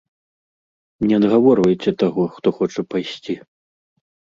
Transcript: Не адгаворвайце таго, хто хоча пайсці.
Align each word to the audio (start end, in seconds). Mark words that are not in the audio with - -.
Не 1.11 1.19
адгаворвайце 1.19 1.95
таго, 2.03 2.23
хто 2.41 2.47
хоча 2.59 2.81
пайсці. 2.91 3.33